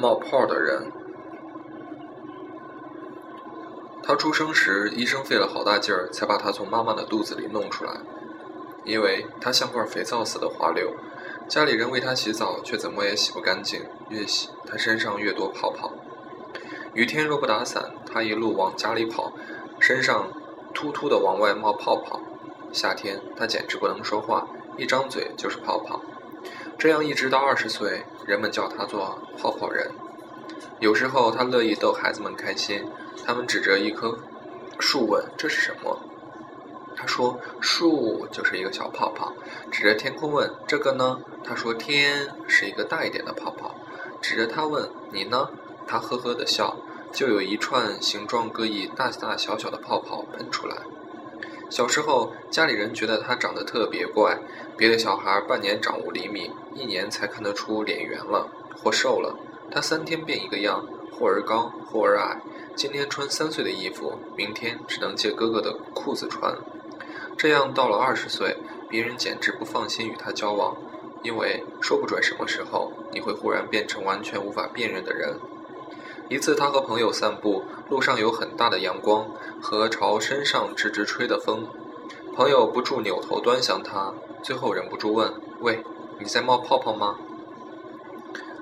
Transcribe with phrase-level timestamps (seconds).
[0.00, 0.90] 冒泡的人。
[4.02, 7.92] 他出生时，医生费了好大劲儿才把他从妈妈的肚子里弄出来，
[8.86, 10.90] 因为他像块肥皂似的滑溜。
[11.48, 15.92] 家里人为他洗澡，却怎么也洗不干净，越洗他身上越多泡泡。
[16.94, 19.30] 雨天若不打伞，他一路往家里跑，
[19.78, 20.32] 身上
[20.72, 22.18] 突突的往外冒泡泡。
[22.72, 24.48] 夏天他简直不能说话，
[24.78, 26.00] 一张嘴就是泡泡。
[26.80, 29.90] 这样一直到二十岁，人们叫他做泡泡人。
[30.78, 32.82] 有时候他乐意逗孩子们开心。
[33.26, 34.18] 他们指着一棵
[34.78, 36.00] 树问：“这是什么？”
[36.96, 39.34] 他说：“树就是一个小泡泡。”
[39.70, 43.74] 指着天空问：“这个呢？”他说：“天是一个大一点的泡泡。”
[44.22, 45.50] 指着他问：“你呢？”
[45.86, 46.78] 他呵呵的笑，
[47.12, 50.78] 就有一串形状各异、大大小小的泡泡喷出来。
[51.70, 54.36] 小时候，家里人觉得他长得特别怪，
[54.76, 59.36] 别的小孩半年长五厘米，一年才看得出脸圆了或瘦了，
[59.70, 62.40] 他三天变一个样，或而高，或而矮。
[62.74, 66.52] 今天穿三岁的衣服，明天只能借哥哥的裤子穿。
[67.36, 68.56] 这样到了二十岁，
[68.88, 70.76] 别人简直不放心与他交往，
[71.22, 75.36] 因为说不准什么时候你会忽然变成完全无法辨认的人。
[76.30, 79.26] 一次，他和朋友散步，路上有很大的阳光
[79.60, 81.66] 和朝身上直直吹的风，
[82.36, 85.82] 朋友不住扭头端详他，最后忍不住问：“喂，
[86.20, 87.16] 你在冒泡泡吗？”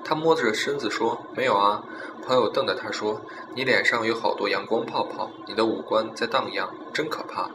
[0.03, 1.83] 他摸着身子说：“没有啊。”
[2.25, 3.21] 朋友瞪着他说
[3.53, 7.51] ：“你脸上有好多阳光泡泡，你的五官在荡漾，真可怕。”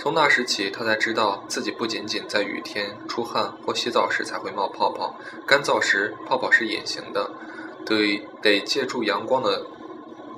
[0.00, 5.14] 从那时起，他才知道自己不仅仅在雨天出汗或洗澡时才会冒泡泡，
[5.46, 7.30] 干燥时泡泡是隐形的，
[7.84, 9.66] 得得借助阳光的，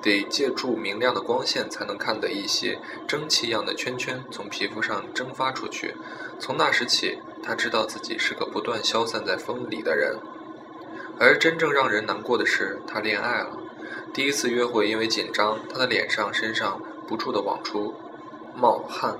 [0.03, 5.95] 得借助明亮的光线才能看的一些蒸汽样的圈圈从皮肤上蒸发出去。
[6.39, 10.17] 从那时起，他知道自己是个不断消散在风里的人。
[11.19, 13.56] 而真正让人难过的是，他恋爱了。
[14.12, 17.95] 第一次约会，因为紧张，他的脸上、身上不住地往出
[18.56, 19.17] 冒汗。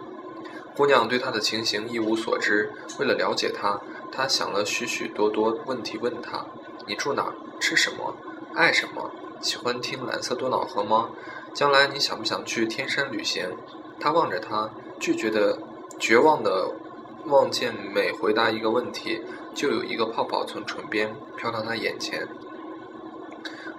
[0.75, 2.73] 姑娘对他的情形一无所知。
[2.98, 3.80] 为了了解他，
[4.11, 6.45] 他想了许许多多问题问他
[6.87, 7.33] ：“你住哪？
[7.61, 8.15] 吃什么？
[8.55, 9.11] 爱什么？
[9.41, 11.11] 喜欢听蓝色多瑙河吗？
[11.55, 13.57] 将来你想不想去天山旅行？”
[14.01, 15.59] 他望着他，拒绝的、
[15.98, 16.70] 绝望的
[17.27, 19.23] 望见，每回答一个问题，
[19.55, 22.27] 就有一个泡泡从唇边飘到他眼前。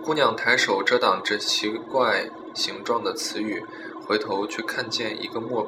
[0.01, 3.65] 姑娘抬手遮挡着奇怪形状的词语，
[4.05, 5.67] 回头却看见一个莫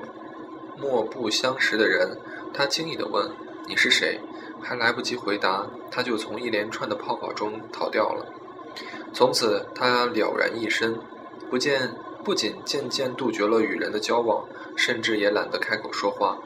[0.78, 2.17] 莫不相识的人。
[2.53, 3.31] 她惊异的问
[3.67, 4.19] ：“你是谁？”
[4.65, 8.25] 还来不及回答，他就从一连串的泡泡中逃掉了。
[9.13, 10.97] 从此，他了然一身，
[11.49, 11.93] 不见
[12.23, 14.43] 不仅渐渐杜绝了与人的交往，
[14.75, 16.39] 甚至也懒得开口说话。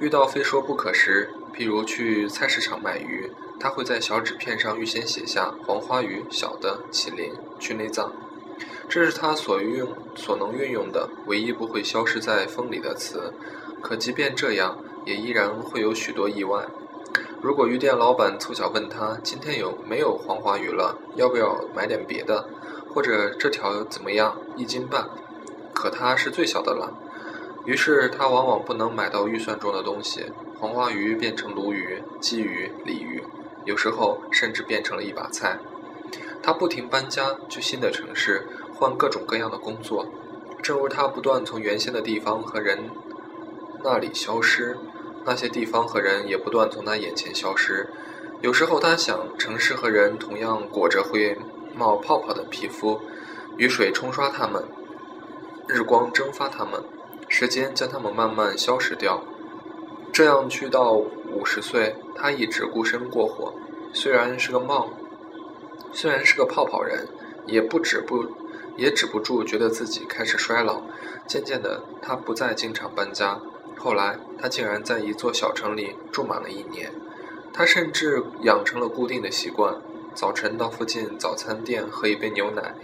[0.00, 3.30] 遇到非说不可时，譬如去菜市场买鱼。
[3.58, 8.12] 他会在小纸片上预先写下“黄花鱼”“小的”“麒麟”“去内脏”，
[8.86, 9.82] 这是他所运
[10.14, 13.32] 所能运用的唯一不会消失在风里的词。
[13.80, 16.66] 可即便这样，也依然会有许多意外。
[17.42, 20.98] 如果鱼店老板凑巧问他：“今天有没有黄花鱼了？
[21.14, 22.48] 要不要买点别的？
[22.92, 24.36] 或者这条怎么样？
[24.56, 25.08] 一斤半？”
[25.74, 26.94] 可它是最小的了，
[27.66, 30.32] 于是他往往不能买到预算中的东西。
[30.58, 33.22] 黄花鱼变成鲈鱼、鲫鱼、鲤鱼。
[33.66, 35.58] 有时候甚至变成了一把菜。
[36.42, 40.06] 他不停搬家，去新的城市，换各种各样的工作。
[40.62, 42.90] 正如他不断从原先的地方和人
[43.84, 44.78] 那里消失，
[45.26, 47.90] 那些地方和人也不断从他眼前消失。
[48.40, 51.36] 有时候他想，城市和人同样裹着会
[51.74, 53.00] 冒泡泡的皮肤，
[53.56, 54.62] 雨水冲刷它们，
[55.66, 56.82] 日光蒸发它们，
[57.28, 59.24] 时间将它们慢慢消失掉。
[60.12, 63.52] 这样去到五十岁，他一直孤身过活。
[63.92, 64.90] 虽然是个冒，
[65.92, 67.08] 虽然是个泡泡人，
[67.46, 68.24] 也不止不，
[68.76, 70.82] 也止不住觉得自己开始衰老。
[71.26, 73.40] 渐渐的，他不再经常搬家。
[73.78, 76.92] 后来，他竟然在一座小城里住满了一年。
[77.52, 79.74] 他甚至养成了固定的习惯：
[80.14, 82.74] 早晨到附近早餐店喝一杯牛奶。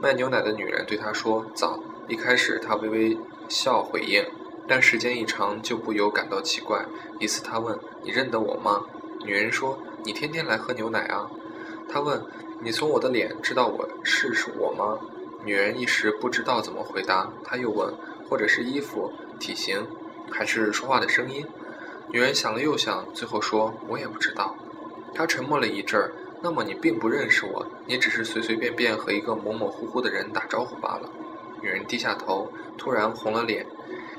[0.00, 1.78] 卖牛奶的女人对他说：“早。”
[2.08, 3.18] 一开始，他微微
[3.48, 4.24] 笑回应。
[4.66, 6.84] 但时间一长，就不由感到奇怪。
[7.18, 8.84] 一次，他问：“你认得我吗？”
[9.24, 11.28] 女人说：“你天天来喝牛奶啊。”
[11.88, 12.22] 他问
[12.60, 14.98] ：“你从我的脸知道我是是我吗？”
[15.44, 17.32] 女人一时不知道怎么回答。
[17.42, 17.94] 他又问
[18.28, 19.86] ：“或者是衣服、体型，
[20.30, 21.46] 还是说话的声音？”
[22.10, 24.56] 女人想了又想，最后说：“我也不知道。”
[25.14, 26.10] 他沉默了一阵儿。
[26.40, 31.10] 那么你并不认识我，你只是随随便便和一个模模糊糊的人打招呼罢了。
[31.60, 33.66] 女人低下头，突然红了脸。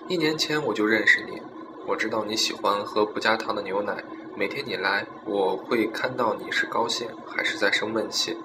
[0.09, 1.41] 一年前我就认识你，
[1.85, 4.03] 我知道你喜欢喝不加糖的牛奶。
[4.35, 8.35] 每天你来，我会看到你是高兴还是在生闷气。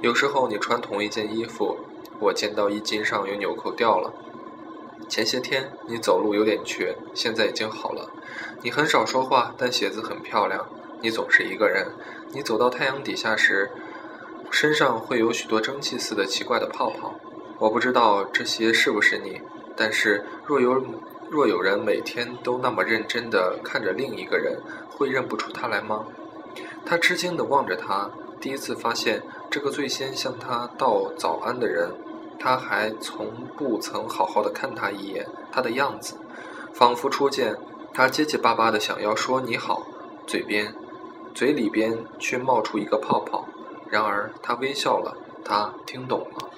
[0.00, 1.76] 有时候你穿同一件衣服，
[2.18, 4.10] 我见到衣襟上有纽扣掉了。
[5.08, 8.10] 前些天你走路有点瘸，现在已经好了。
[8.62, 10.66] 你很少说话，但写字很漂亮。
[11.00, 11.86] 你总是一个人。
[12.32, 13.70] 你走到太阳底下时，
[14.50, 17.14] 身上会有许多蒸汽似的奇怪的泡泡。
[17.58, 19.40] 我不知道这些是不是你，
[19.74, 20.84] 但是若有
[21.30, 24.60] 若有人每天都那么认真地看着另一个人，
[24.90, 26.04] 会认不出他来吗？
[26.84, 28.10] 他吃惊地望着他，
[28.40, 31.90] 第一次发现这个最先向他道早安的人。
[32.38, 36.14] 他还从不曾好好的看他一眼，他的样子，
[36.72, 37.56] 仿佛初见，
[37.92, 39.82] 他结结巴巴的想要说你好，
[40.26, 40.74] 嘴边，
[41.34, 43.44] 嘴里边却冒出一个泡泡。
[43.90, 46.50] 然而他微笑了，他听懂了。